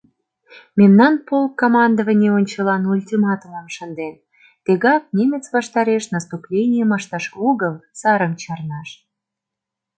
—Мемнан 0.79 1.13
полк 1.27 1.51
командований 1.61 2.33
ончылан 2.39 2.81
ультиматумым 2.93 3.67
шынден: 3.75 4.15
тегак 4.65 5.03
немец 5.17 5.43
ваштареш 5.55 6.03
наступленийым 6.15 6.89
ышташ 6.97 7.25
огыл, 7.49 7.73
сарым 7.99 8.33
чарнаш. 8.41 8.89